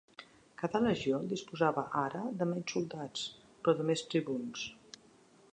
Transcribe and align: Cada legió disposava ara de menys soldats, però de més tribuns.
Cada 0.61 0.79
legió 0.85 1.19
disposava 1.33 1.83
ara 2.03 2.23
de 2.41 2.49
menys 2.55 2.75
soldats, 2.77 3.29
però 3.61 3.79
de 3.83 3.89
més 3.91 4.07
tribuns. 4.15 4.69